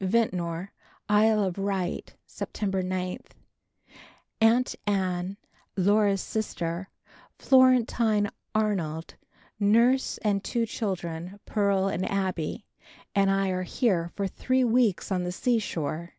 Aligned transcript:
Ventnor, 0.00 0.72
Isle 1.08 1.42
of 1.42 1.58
Wight, 1.58 2.14
September 2.24 2.80
9. 2.80 3.18
Aunt 4.40 4.76
Ann, 4.86 5.36
Laura's 5.76 6.20
sister, 6.20 6.88
Florentine 7.40 8.28
Arnold, 8.54 9.16
nurse 9.58 10.16
and 10.18 10.44
two 10.44 10.64
children, 10.64 11.40
Pearl 11.44 11.88
and 11.88 12.08
Abbie, 12.08 12.64
and 13.16 13.32
I 13.32 13.48
are 13.48 13.64
here 13.64 14.12
for 14.14 14.28
three 14.28 14.62
weeks 14.62 15.10
on 15.10 15.24
the 15.24 15.32
seashore. 15.32 16.14